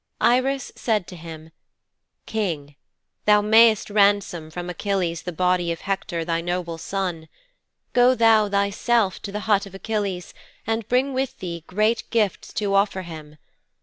[0.19, 1.51] Iris said to him,
[2.25, 2.75] "King,
[3.25, 7.29] thou mayst ransom from Achilles the body of Hector, thy noble son.
[7.93, 10.33] Go thou thyself to the hut of Achilles
[10.65, 13.37] and bring with thee great gifts to offer him.